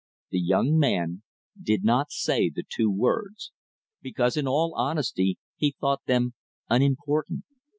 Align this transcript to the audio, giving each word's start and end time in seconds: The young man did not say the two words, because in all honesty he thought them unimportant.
The 0.31 0.39
young 0.39 0.79
man 0.79 1.21
did 1.61 1.83
not 1.83 2.09
say 2.11 2.49
the 2.49 2.63
two 2.67 2.89
words, 2.89 3.51
because 4.01 4.35
in 4.35 4.47
all 4.47 4.73
honesty 4.75 5.37
he 5.57 5.75
thought 5.79 6.01
them 6.07 6.33
unimportant. 6.71 7.43